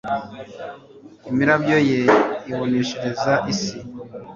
imirabyo 1.29 1.77
ye 1.89 1.99
iboneshereza 2.49 3.33
isi 3.51 3.75